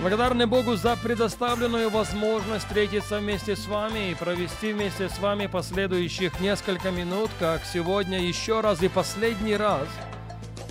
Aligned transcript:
Благодарны 0.00 0.46
Богу 0.46 0.76
за 0.76 0.96
предоставленную 0.96 1.90
возможность 1.90 2.66
встретиться 2.66 3.18
вместе 3.18 3.56
с 3.56 3.66
вами 3.66 4.12
и 4.12 4.14
провести 4.14 4.72
вместе 4.72 5.08
с 5.08 5.18
вами 5.18 5.46
последующих 5.46 6.38
несколько 6.40 6.92
минут, 6.92 7.30
как 7.40 7.64
сегодня 7.64 8.20
еще 8.20 8.60
раз 8.60 8.80
и 8.82 8.88
последний 8.88 9.56
раз 9.56 9.88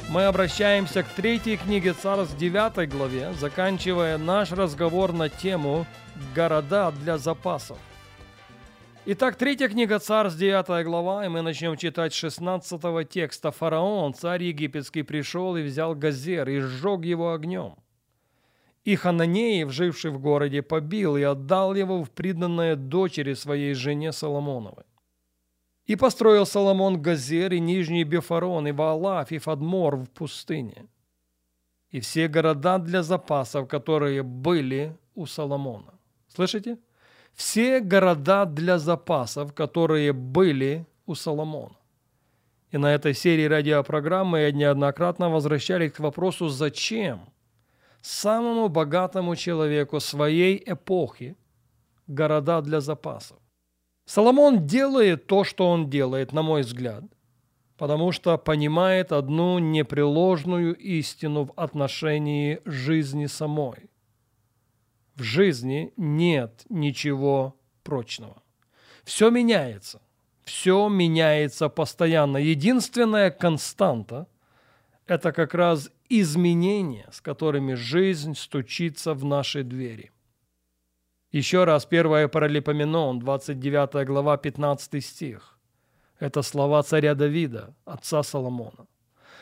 мы 0.09 0.23
обращаемся 0.23 1.03
к 1.03 1.07
третьей 1.09 1.57
книге 1.57 1.93
Царств 1.93 2.37
9 2.37 2.89
главе, 2.89 3.33
заканчивая 3.33 4.17
наш 4.17 4.53
разговор 4.53 5.11
на 5.11 5.27
тему 5.27 5.85
«Города 6.33 6.91
для 6.91 7.17
запасов». 7.17 7.77
Итак, 9.05 9.35
третья 9.35 9.67
книга 9.67 9.99
Царств, 9.99 10.39
9 10.39 10.85
глава, 10.85 11.25
и 11.25 11.27
мы 11.27 11.41
начнем 11.41 11.75
читать 11.75 12.13
16 12.13 13.09
текста. 13.09 13.51
«Фараон, 13.51 14.13
царь 14.13 14.43
египетский, 14.43 15.03
пришел 15.03 15.57
и 15.57 15.61
взял 15.61 15.93
газер 15.93 16.47
и 16.47 16.59
сжег 16.61 17.03
его 17.03 17.33
огнем. 17.33 17.75
И 18.87 18.95
Хананеев, 18.95 19.71
живших 19.71 20.11
в 20.11 20.19
городе, 20.19 20.61
побил 20.61 21.17
и 21.17 21.21
отдал 21.21 21.75
его 21.75 22.03
в 22.03 22.09
приданное 22.09 22.77
дочери 22.77 23.35
своей 23.35 23.73
жене 23.73 24.13
Соломоновой. 24.13 24.85
И 25.89 25.97
построил 25.97 26.45
Соломон 26.45 27.01
Газер 27.01 27.51
и 27.51 27.59
Нижний 27.59 28.05
Бефарон, 28.05 28.67
и 28.67 28.71
Ваалаф, 28.71 29.31
и 29.31 29.39
Фадмор 29.39 29.97
в 29.97 30.05
пустыне. 30.05 30.85
И 31.91 31.99
все 31.99 32.29
города 32.29 32.77
для 32.77 33.03
запасов, 33.03 33.67
которые 33.67 34.23
были 34.23 34.95
у 35.15 35.25
Соломона. 35.25 35.93
Слышите? 36.33 36.77
Все 37.33 37.81
города 37.81 38.45
для 38.45 38.77
запасов, 38.77 39.53
которые 39.53 40.13
были 40.13 40.85
у 41.05 41.15
Соломона. 41.15 41.75
И 42.71 42.77
на 42.77 42.93
этой 42.93 43.13
серии 43.13 43.49
радиопрограммы 43.49 44.39
я 44.39 44.51
неоднократно 44.53 45.29
возвращались 45.29 45.91
к 45.91 45.99
вопросу 45.99 46.47
«Зачем?» 46.47 47.19
Самому 48.07 48.69
богатому 48.69 49.35
человеку 49.35 49.99
своей 49.99 50.63
эпохи 50.65 51.35
города 52.07 52.61
для 52.61 52.79
запасов. 52.79 53.37
Соломон 54.05 54.65
делает 54.65 55.27
то, 55.27 55.43
что 55.43 55.67
он 55.67 55.89
делает, 55.89 56.31
на 56.31 56.41
мой 56.41 56.61
взгляд, 56.61 57.03
потому 57.77 58.13
что 58.13 58.37
понимает 58.37 59.11
одну 59.11 59.59
непреложную 59.59 60.75
истину 60.75 61.45
в 61.45 61.53
отношении 61.57 62.61
жизни 62.65 63.25
самой. 63.25 63.89
В 65.15 65.23
жизни 65.23 65.91
нет 65.97 66.65
ничего 66.69 67.55
прочного. 67.83 68.41
Все 69.03 69.29
меняется. 69.29 70.01
Все 70.45 70.87
меняется 70.87 71.67
постоянно. 71.67 72.37
Единственная 72.37 73.31
константа– 73.31 74.27
это 75.07 75.33
как 75.33 75.53
раз 75.53 75.91
изменения, 76.09 77.07
с 77.11 77.21
которыми 77.21 77.73
жизнь 77.73 78.35
стучится 78.35 79.13
в 79.13 79.25
наши 79.25 79.63
двери. 79.63 80.11
Еще 81.31 81.65
раз, 81.65 81.87
1 81.89 82.29
Паралипоменон, 82.29 83.19
29 83.19 84.07
глава, 84.07 84.37
15 84.37 85.03
стих. 85.03 85.59
Это 86.19 86.41
слова 86.41 86.81
царя 86.83 87.15
Давида, 87.15 87.75
отца 87.85 88.23
Соломона. 88.23 88.87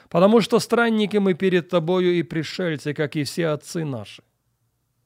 «Потому 0.10 0.42
что 0.42 0.60
странники 0.60 1.18
мы 1.18 1.34
перед 1.34 1.70
тобою 1.70 2.14
и 2.14 2.24
пришельцы, 2.24 2.94
как 2.94 3.16
и 3.16 3.24
все 3.24 3.48
отцы 3.48 3.86
наши, 3.86 4.24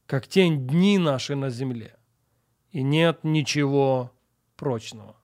как 0.06 0.28
тень 0.28 0.68
дни 0.68 0.98
наши 0.98 1.36
на 1.36 1.50
земле, 1.50 1.96
и 2.72 2.84
нет 2.84 3.24
ничего 3.24 4.12
прочного». 4.56 5.16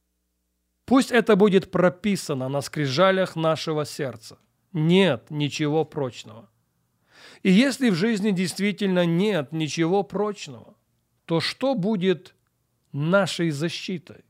Пусть 0.85 1.11
это 1.11 1.35
будет 1.35 1.71
прописано 1.71 2.47
на 2.47 2.61
скрижалях 2.61 3.35
нашего 3.35 3.85
сердца 3.85 4.37
нет 4.75 5.31
ничего 5.31 5.85
прочного. 5.85 6.49
И 7.41 7.51
если 7.51 7.89
в 7.89 7.95
жизни 7.95 8.31
действительно 8.31 9.05
нет 9.05 9.51
ничего 9.51 10.03
прочного, 10.03 10.75
то 11.25 11.39
что 11.39 11.75
будет 11.75 12.35
нашей 12.91 13.49
защитой? 13.51 14.25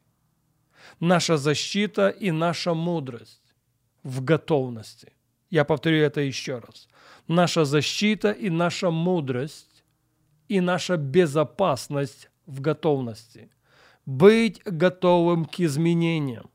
Наша 0.99 1.37
защита 1.37 2.09
и 2.09 2.31
наша 2.31 2.73
мудрость 2.73 3.55
в 4.03 4.23
готовности. 4.23 5.13
Я 5.49 5.65
повторю 5.65 6.03
это 6.03 6.21
еще 6.21 6.59
раз. 6.59 6.87
Наша 7.27 7.65
защита 7.65 8.31
и 8.31 8.49
наша 8.49 8.91
мудрость 8.91 9.83
и 10.47 10.61
наша 10.61 10.95
безопасность 10.95 12.29
в 12.45 12.61
готовности. 12.61 13.49
Быть 14.05 14.61
готовым 14.63 15.45
к 15.45 15.59
изменениям, 15.59 16.51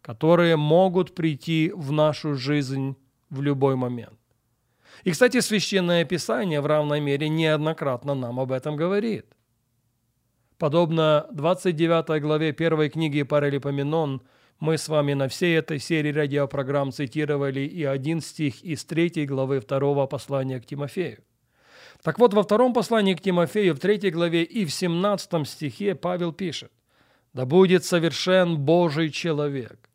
которые 0.00 0.56
могут 0.56 1.14
прийти 1.14 1.70
в 1.74 1.92
нашу 1.92 2.34
жизнь 2.36 2.96
в 3.34 3.42
любой 3.42 3.76
момент. 3.76 4.18
И, 5.02 5.10
кстати, 5.10 5.40
Священное 5.40 6.04
Писание 6.04 6.60
в 6.60 6.66
равной 6.66 7.00
мере 7.00 7.28
неоднократно 7.28 8.14
нам 8.14 8.40
об 8.40 8.52
этом 8.52 8.76
говорит. 8.76 9.26
Подобно 10.58 11.26
29 11.32 12.22
главе 12.22 12.52
первой 12.52 12.88
книги 12.88 13.22
Паралипоменон, 13.22 14.22
мы 14.60 14.78
с 14.78 14.88
вами 14.88 15.14
на 15.14 15.28
всей 15.28 15.58
этой 15.58 15.80
серии 15.80 16.12
радиопрограмм 16.12 16.92
цитировали 16.92 17.60
и 17.60 17.84
один 17.84 18.20
стих 18.20 18.62
из 18.62 18.84
третьей 18.84 19.26
главы 19.26 19.60
второго 19.60 20.06
послания 20.06 20.60
к 20.60 20.66
Тимофею. 20.66 21.24
Так 22.02 22.18
вот, 22.18 22.34
во 22.34 22.44
втором 22.44 22.72
послании 22.72 23.14
к 23.14 23.20
Тимофею, 23.20 23.74
в 23.74 23.80
третьей 23.80 24.10
главе 24.10 24.44
и 24.44 24.64
в 24.64 24.72
17 24.72 25.46
стихе 25.46 25.94
Павел 25.94 26.32
пишет, 26.32 26.70
«Да 27.32 27.46
будет 27.46 27.84
совершен 27.84 28.58
Божий 28.58 29.10
человек, 29.10 29.90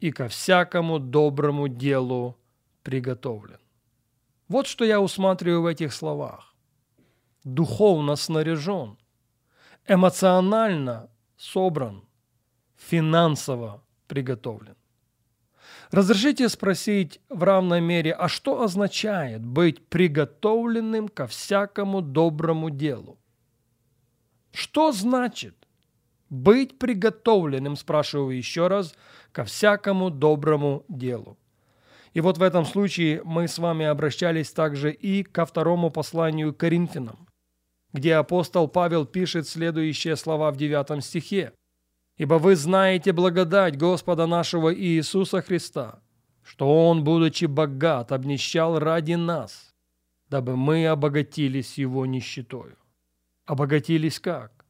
и 0.00 0.10
ко 0.10 0.28
всякому 0.28 0.98
доброму 0.98 1.68
делу 1.68 2.36
приготовлен. 2.82 3.58
Вот 4.48 4.66
что 4.66 4.84
я 4.84 5.00
усматриваю 5.00 5.62
в 5.62 5.66
этих 5.66 5.92
словах. 5.92 6.54
Духовно 7.44 8.16
снаряжен, 8.16 8.98
эмоционально 9.86 11.10
собран, 11.36 12.04
финансово 12.76 13.82
приготовлен. 14.06 14.76
Разрешите 15.90 16.48
спросить 16.48 17.20
в 17.28 17.42
равной 17.42 17.80
мере, 17.80 18.12
а 18.12 18.28
что 18.28 18.62
означает 18.62 19.44
быть 19.44 19.86
приготовленным 19.88 21.08
ко 21.08 21.26
всякому 21.26 22.00
доброму 22.00 22.70
делу? 22.70 23.18
Что 24.52 24.92
значит 24.92 25.56
быть 26.30 26.78
приготовленным, 26.78 27.76
спрашиваю 27.76 28.36
еще 28.36 28.68
раз, 28.68 28.94
ко 29.32 29.44
всякому 29.44 30.10
доброму 30.10 30.84
делу? 30.88 31.38
И 32.14 32.20
вот 32.20 32.38
в 32.38 32.42
этом 32.42 32.64
случае 32.64 33.22
мы 33.24 33.48
с 33.48 33.58
вами 33.58 33.86
обращались 33.86 34.52
также 34.52 34.92
и 34.92 35.22
ко 35.22 35.46
второму 35.46 35.90
посланию 35.90 36.54
Коринфянам, 36.54 37.26
где 37.92 38.14
апостол 38.14 38.68
Павел 38.68 39.06
пишет 39.06 39.48
следующие 39.48 40.16
слова 40.16 40.50
в 40.50 40.56
9 40.56 41.02
стихе. 41.02 41.52
«Ибо 42.18 42.34
вы 42.34 42.56
знаете 42.56 43.12
благодать 43.12 43.78
Господа 43.78 44.26
нашего 44.26 44.74
Иисуса 44.74 45.40
Христа, 45.40 46.00
что 46.42 46.88
Он, 46.88 47.02
будучи 47.02 47.46
богат, 47.46 48.12
обнищал 48.12 48.78
ради 48.78 49.14
нас, 49.14 49.72
дабы 50.28 50.56
мы 50.56 50.86
обогатились 50.86 51.78
Его 51.78 52.04
нищетою». 52.04 52.76
Обогатились 53.46 54.20
как? 54.20 54.66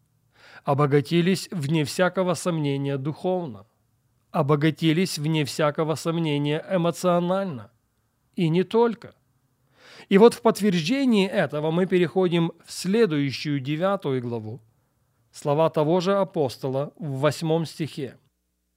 Обогатились 0.65 1.49
вне 1.51 1.85
всякого 1.85 2.35
сомнения 2.35 2.97
духовно 2.97 3.67
обогатились, 4.33 5.19
вне 5.19 5.45
всякого 5.45 5.95
сомнения, 5.95 6.65
эмоционально. 6.69 7.71
И 8.35 8.49
не 8.49 8.65
только. 8.65 9.15
И 10.09 10.19
вот 10.19 10.35
в 10.35 10.41
подтверждении 10.41 11.29
этого 11.29 11.71
мы 11.71 11.87
переходим 11.87 12.53
в 12.65 12.73
следующую 12.73 13.61
девятую 13.61 14.23
главу. 14.23 14.61
Слова 15.31 15.71
того 15.71 16.01
же 16.01 16.15
апостола 16.15 16.93
в 16.99 17.21
восьмом 17.21 17.67
стихе. 17.67 18.19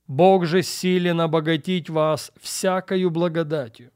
«Бог 0.08 0.46
же 0.46 0.62
силен 0.62 1.20
обогатить 1.20 1.90
вас 1.90 2.32
всякою 2.40 3.10
благодатью, 3.10 3.92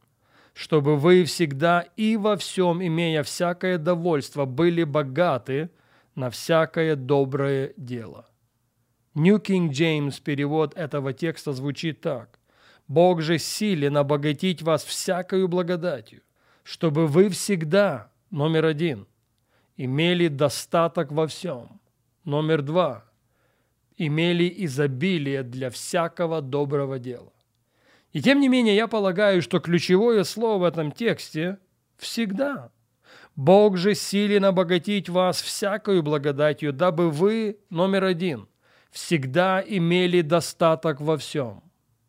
чтобы 0.53 0.97
вы 0.97 1.23
всегда 1.25 1.81
и 1.95 2.17
во 2.17 2.35
всем, 2.35 2.81
имея 2.83 3.21
всякое 3.21 3.77
довольство, 3.77 4.45
были 4.45 4.83
богаты 4.83 5.69
на 6.15 6.29
всякое 6.29 6.95
доброе 6.95 7.73
дело». 7.77 8.28
New 9.15 9.37
King 9.39 9.69
James 9.69 10.21
перевод 10.21 10.75
этого 10.75 11.13
текста 11.13 11.53
звучит 11.53 12.01
так. 12.01 12.39
«Бог 12.87 13.21
же 13.21 13.37
силен 13.37 13.97
обогатить 13.97 14.61
вас 14.61 14.83
всякою 14.83 15.47
благодатью, 15.47 16.21
чтобы 16.63 17.07
вы 17.07 17.29
всегда, 17.29 18.11
номер 18.31 18.65
один, 18.65 19.07
имели 19.77 20.27
достаток 20.27 21.11
во 21.11 21.27
всем. 21.27 21.79
Номер 22.23 22.61
два– 22.61 23.05
имели 23.99 24.51
изобилие 24.65 25.43
для 25.43 25.69
всякого 25.69 26.41
доброго 26.41 26.97
дела. 26.97 27.31
И 28.13 28.21
тем 28.21 28.39
не 28.39 28.47
менее, 28.47 28.75
я 28.75 28.87
полагаю, 28.87 29.41
что 29.41 29.59
ключевое 29.59 30.23
слово 30.23 30.59
в 30.59 30.63
этом 30.63 30.91
тексте– 30.91 31.59
всегда. 31.97 32.71
Бог 33.35 33.77
же 33.77 33.93
силен 33.93 34.45
обогатить 34.45 35.09
вас 35.09 35.41
всякою 35.41 36.01
благодатью, 36.01 36.73
дабы 36.73 37.11
вы, 37.11 37.59
номер 37.69 38.05
один, 38.05 38.47
всегда 38.91 39.63
имели 39.65 40.21
достаток 40.21 41.01
во 41.01 41.17
всем. 41.17 41.63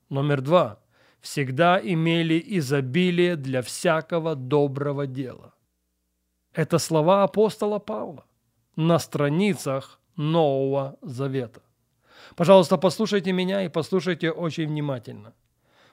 Номер 0.09 0.41
два– 0.41 0.79
всегда 1.21 1.81
имели 1.83 2.43
изобилие 2.59 3.37
для 3.37 3.63
всякого 3.63 4.35
доброго 4.35 5.07
дела. 5.07 5.55
Это 6.53 6.79
слова 6.79 7.23
апостола 7.23 7.79
Павла 7.79 8.25
на 8.77 8.99
страницах 8.99 10.01
Нового 10.17 10.97
Завета. 11.03 11.63
Пожалуйста, 12.37 12.77
послушайте 12.77 13.33
меня 13.33 13.65
и 13.65 13.69
послушайте 13.69 14.31
очень 14.31 14.67
внимательно. 14.67 15.35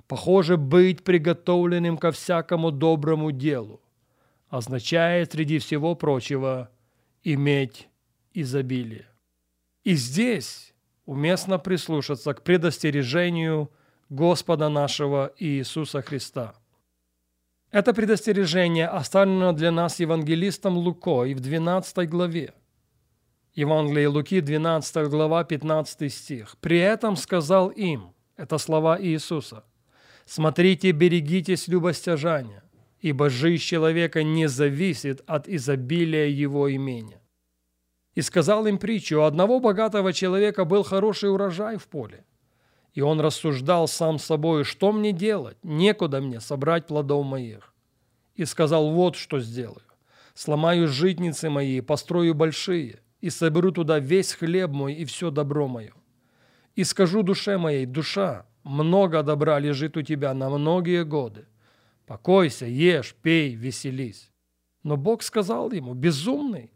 Похоже, 0.07 0.57
быть 0.57 1.03
приготовленным 1.03 1.97
ко 1.97 2.11
всякому 2.11 2.71
доброму 2.71 3.31
делу 3.31 3.81
означает, 4.49 5.33
среди 5.33 5.59
всего 5.59 5.95
прочего, 5.95 6.69
иметь 7.23 7.89
изобилие. 8.33 9.07
И 9.83 9.95
здесь 9.95 10.73
уместно 11.07 11.57
прислушаться 11.57 12.35
к 12.35 12.43
предостережению 12.43 13.71
Господа 14.09 14.69
нашего 14.69 15.33
Иисуса 15.39 16.03
Христа– 16.03 16.53
это 17.71 17.93
предостережение 17.93 18.87
оставлено 18.87 19.51
для 19.51 19.71
нас 19.71 19.99
евангелистом 19.99 20.77
Лукой 20.77 21.33
в 21.33 21.41
12 21.41 22.09
главе. 22.09 22.53
Евангелие 23.55 24.07
Луки, 24.07 24.39
12 24.39 25.09
глава, 25.09 25.43
15 25.43 26.13
стих. 26.13 26.55
«При 26.61 26.79
этом 26.79 27.17
сказал 27.17 27.67
им, 27.69 28.13
это 28.37 28.57
слова 28.57 29.01
Иисуса, 29.01 29.65
«Смотрите, 30.25 30.91
берегитесь 30.91 31.67
любостяжания, 31.67 32.63
ибо 33.01 33.29
жизнь 33.29 33.63
человека 33.63 34.23
не 34.23 34.47
зависит 34.47 35.21
от 35.27 35.49
изобилия 35.49 36.27
его 36.27 36.73
имения». 36.73 37.21
И 38.17 38.21
сказал 38.23 38.65
им 38.65 38.79
притчу, 38.79 39.19
у 39.19 39.25
одного 39.25 39.59
богатого 39.59 40.11
человека 40.11 40.65
был 40.65 40.81
хороший 40.81 41.31
урожай 41.31 41.77
в 41.77 41.87
поле. 41.87 42.25
И 42.95 43.01
он 43.01 43.21
рассуждал 43.21 43.87
сам 43.87 44.17
с 44.17 44.25
собой, 44.25 44.63
что 44.63 44.91
мне 44.91 45.11
делать, 45.11 45.57
некуда 45.61 46.19
мне 46.19 46.39
собрать 46.39 46.87
плодов 46.87 47.27
моих. 47.27 47.75
И 48.33 48.45
сказал, 48.45 48.89
вот 48.89 49.17
что 49.17 49.39
сделаю. 49.39 49.83
Сломаю 50.33 50.87
житницы 50.87 51.51
мои, 51.51 51.79
построю 51.79 52.33
большие, 52.33 53.01
и 53.21 53.29
соберу 53.29 53.71
туда 53.71 53.99
весь 53.99 54.33
хлеб 54.33 54.71
мой 54.71 54.95
и 54.95 55.05
все 55.05 55.29
добро 55.29 55.67
мое. 55.67 55.93
И 56.73 56.83
скажу 56.85 57.21
душе 57.21 57.59
моей, 57.59 57.85
душа, 57.85 58.47
много 58.63 59.21
добра 59.21 59.59
лежит 59.59 59.95
у 59.95 60.01
тебя 60.01 60.33
на 60.33 60.49
многие 60.49 61.05
годы. 61.05 61.45
Покойся, 62.07 62.65
ешь, 62.65 63.13
пей, 63.21 63.53
веселись. 63.53 64.31
Но 64.81 64.97
Бог 64.97 65.21
сказал 65.21 65.71
ему, 65.71 65.93
безумный, 65.93 66.71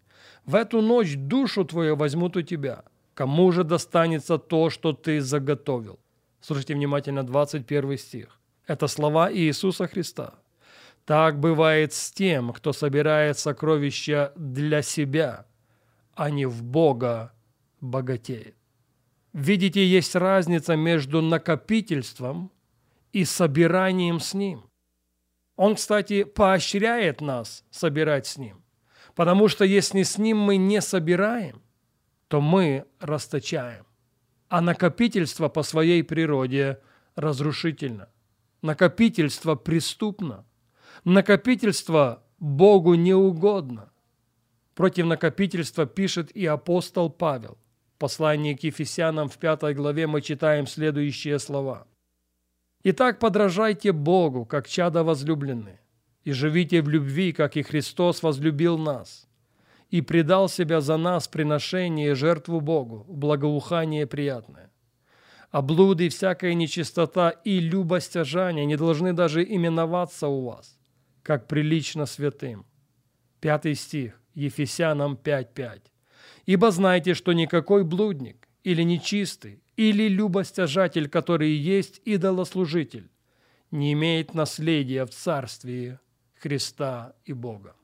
в 0.45 0.55
эту 0.55 0.81
ночь 0.81 1.15
душу 1.15 1.65
твою 1.65 1.95
возьмут 1.95 2.37
у 2.37 2.41
тебя. 2.41 2.83
Кому 3.13 3.51
же 3.51 3.63
достанется 3.63 4.37
то, 4.37 4.69
что 4.69 4.93
ты 4.93 5.21
заготовил? 5.21 5.99
Слушайте 6.39 6.73
внимательно 6.73 7.23
21 7.23 7.97
стих. 7.97 8.39
Это 8.65 8.87
слова 8.87 9.31
Иисуса 9.31 9.87
Христа. 9.87 10.35
Так 11.05 11.39
бывает 11.39 11.93
с 11.93 12.11
тем, 12.11 12.53
кто 12.53 12.73
собирает 12.73 13.37
сокровища 13.37 14.31
для 14.35 14.81
себя, 14.81 15.45
а 16.13 16.29
не 16.29 16.45
в 16.45 16.63
Бога 16.63 17.33
богатеет. 17.79 18.55
Видите, 19.33 19.85
есть 19.85 20.15
разница 20.15 20.75
между 20.75 21.21
накопительством 21.21 22.51
и 23.13 23.25
собиранием 23.25 24.19
с 24.19 24.33
Ним. 24.33 24.63
Он, 25.55 25.75
кстати, 25.75 26.23
поощряет 26.23 27.21
нас 27.21 27.63
собирать 27.71 28.27
с 28.27 28.37
Ним, 28.37 28.60
потому 29.15 29.47
что 29.47 29.65
если 29.65 30.03
с 30.03 30.17
Ним 30.17 30.37
мы 30.37 30.57
не 30.57 30.81
собираем, 30.81 31.61
то 32.27 32.41
мы 32.41 32.85
расточаем. 32.99 33.85
А 34.47 34.61
накопительство 34.61 35.49
по 35.49 35.63
своей 35.63 36.03
природе 36.03 36.79
разрушительно. 37.15 38.09
Накопительство 38.61 39.55
преступно. 39.55 40.45
Накопительство 41.03 42.23
Богу 42.39 42.95
не 42.95 43.13
угодно. 43.13 43.91
Против 44.75 45.05
накопительства 45.05 45.85
пишет 45.85 46.31
и 46.31 46.45
апостол 46.45 47.09
Павел. 47.09 47.57
В 47.95 47.97
послании 47.99 48.55
к 48.55 48.63
Ефесянам 48.63 49.29
в 49.29 49.37
пятой 49.37 49.73
главе 49.73 50.07
мы 50.07 50.21
читаем 50.21 50.67
следующие 50.67 51.37
слова. 51.39 51.87
«Итак, 52.83 53.19
подражайте 53.19 53.91
Богу, 53.91 54.45
как 54.45 54.67
чада 54.67 55.03
возлюбленные, 55.03 55.79
и 56.23 56.31
живите 56.31 56.81
в 56.81 56.89
любви, 56.89 57.33
как 57.33 57.57
и 57.57 57.63
Христос 57.63 58.23
возлюбил 58.23 58.77
нас, 58.77 59.27
и 59.89 60.01
предал 60.01 60.49
себя 60.49 60.81
за 60.81 60.97
нас 60.97 61.27
приношение 61.27 62.11
и 62.11 62.15
жертву 62.15 62.61
Богу, 62.61 63.05
благоухание 63.07 64.05
приятное. 64.07 64.71
А 65.49 65.61
блуды, 65.61 66.07
всякая 66.09 66.53
нечистота 66.53 67.29
и 67.29 67.59
любостяжание 67.59 68.65
не 68.65 68.77
должны 68.77 69.11
даже 69.11 69.43
именоваться 69.43 70.27
у 70.27 70.45
вас, 70.45 70.77
как 71.23 71.47
прилично 71.47 72.05
святым. 72.05 72.65
Пятый 73.41 73.75
стих, 73.75 74.21
Ефесянам 74.33 75.19
5.5. 75.21 75.81
«Ибо 76.45 76.71
знайте, 76.71 77.13
что 77.13 77.33
никакой 77.33 77.83
блудник 77.83 78.47
или 78.63 78.83
нечистый, 78.83 79.61
или 79.75 80.07
любостяжатель, 80.07 81.09
который 81.09 81.51
есть 81.51 82.01
идолослужитель, 82.05 83.09
не 83.71 83.93
имеет 83.93 84.33
наследия 84.33 85.05
в 85.05 85.09
Царствии 85.09 85.99
Христа 86.41 87.13
и 87.25 87.33
Бога». 87.33 87.75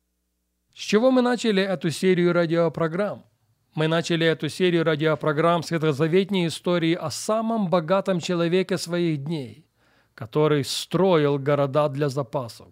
С 0.73 0.79
чего 0.79 1.11
мы 1.11 1.21
начали 1.21 1.63
эту 1.63 1.89
серию 1.89 2.33
радиопрограмм? 2.33 3.25
Мы 3.73 3.87
начали 3.87 4.25
эту 4.25 4.49
серию 4.49 4.83
радиопрограмм 4.83 5.63
с 5.63 5.71
ветхозаветней 5.71 6.47
истории 6.47 6.93
о 6.93 7.09
самом 7.09 7.69
богатом 7.69 8.19
человеке 8.19 8.77
своих 8.77 9.23
дней, 9.23 9.67
который 10.15 10.63
строил 10.63 11.39
города 11.39 11.89
для 11.89 12.09
запасов, 12.09 12.67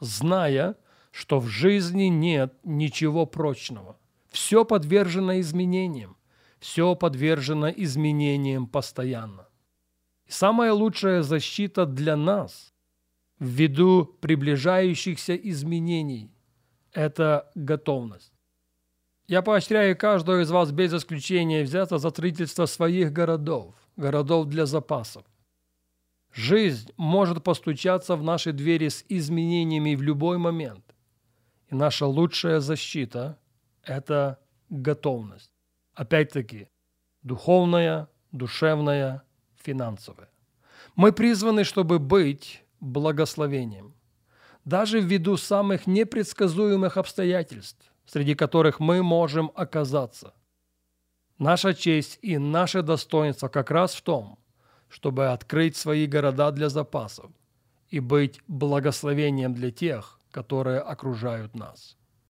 зная, 0.00 0.76
что 1.10 1.40
в 1.40 1.48
жизни 1.48 2.04
нет 2.04 2.54
ничего 2.64 3.26
прочного. 3.26 3.98
Все 4.30 4.64
подвержено 4.64 5.40
изменениям, 5.40 6.16
все 6.60 6.94
подвержено 6.94 7.68
изменениям 7.68 8.66
постоянно. 8.66 9.48
И 10.26 10.30
самая 10.30 10.72
лучшая 10.72 11.22
защита 11.22 11.86
для 11.86 12.16
нас 12.16 12.74
ввиду 13.38 14.04
приближающихся 14.20 15.34
изменений– 15.36 16.30
это 16.92 17.50
готовность. 17.54 18.32
Я 19.26 19.42
поощряю 19.42 19.96
каждого 19.96 20.40
из 20.42 20.50
вас 20.50 20.70
без 20.70 20.92
исключения 20.94 21.62
взяться 21.62 21.98
за 21.98 22.10
строительство 22.10 22.66
своих 22.66 23.12
городов, 23.12 23.74
городов 23.96 24.46
для 24.46 24.66
запасов. 24.66 25.24
Жизнь 26.32 26.90
может 26.96 27.42
постучаться 27.42 28.16
в 28.16 28.22
наши 28.22 28.52
двери 28.52 28.88
с 28.88 29.04
изменениями 29.08 29.94
в 29.94 30.02
любой 30.02 30.38
момент. 30.38 30.84
И 31.70 31.74
наша 31.74 32.06
лучшая 32.06 32.60
защита– 32.60 33.38
это 33.82 34.38
готовность. 34.70 35.50
Опять-таки, 35.94 36.68
духовная, 37.22 38.08
душевная, 38.32 39.22
финансовая. 39.56 40.30
Мы 40.96 41.12
призваны, 41.12 41.64
чтобы 41.64 41.98
быть 41.98 42.62
благословением 42.80 43.94
даже 44.68 45.00
ввиду 45.00 45.36
самых 45.36 45.86
непредсказуемых 45.86 46.98
обстоятельств, 46.98 47.90
среди 48.06 48.34
которых 48.34 48.80
мы 48.80 49.02
можем 49.02 49.50
оказаться. 49.54 50.34
Наша 51.38 51.74
честь 51.74 52.18
и 52.22 52.38
наше 52.38 52.82
достоинство 52.82 53.48
как 53.48 53.70
раз 53.70 53.94
в 53.94 54.02
том, 54.02 54.38
чтобы 54.88 55.28
открыть 55.28 55.76
свои 55.76 56.06
города 56.06 56.50
для 56.50 56.68
запасов 56.68 57.30
и 57.88 58.00
быть 58.00 58.40
благословением 58.48 59.54
для 59.54 59.70
тех, 59.70 60.18
которые 60.30 60.80
окружают 60.80 61.54
нас. 61.54 61.97